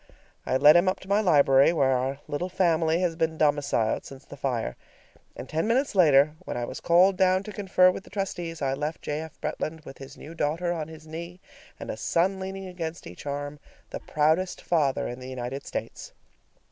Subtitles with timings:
[0.47, 4.25] I led him up to my library, where our little family has been domiciled since
[4.25, 4.75] the fire,
[5.35, 8.73] and ten minutes later, when I was called down to confer with the trustees, I
[8.73, 9.21] left J.
[9.21, 9.39] F.
[9.39, 11.39] Bretland with his new daughter on his knee
[11.79, 13.59] and a son leaning against each arm,
[13.91, 16.13] the proudest father in the United States.